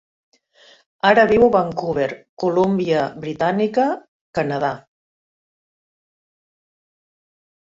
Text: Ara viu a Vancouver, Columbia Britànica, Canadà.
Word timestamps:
Ara 1.09 1.25
viu 1.31 1.43
a 1.47 1.49
Vancouver, 1.55 2.07
Columbia 2.43 3.03
Britànica, 3.25 3.85
Canadà. 4.39 4.73